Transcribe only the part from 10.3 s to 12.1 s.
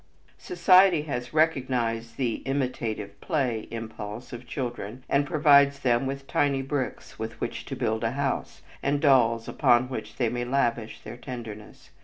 lavish their tenderness.